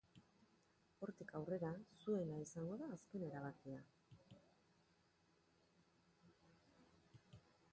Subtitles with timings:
[1.07, 1.69] Hortik aurrera,
[2.05, 3.83] zuena izango da azken erabakia.